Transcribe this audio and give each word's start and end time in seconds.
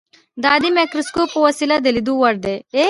د 0.41 0.43
عادي 0.51 0.69
مایکروسکوپ 0.77 1.27
په 1.33 1.39
وسیله 1.47 1.75
د 1.81 1.87
لیدلو 1.95 2.13
وړ 2.19 2.35
دي. 2.45 2.55